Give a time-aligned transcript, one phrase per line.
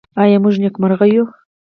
[0.21, 1.25] آیا موږ نېکمرغه یو؟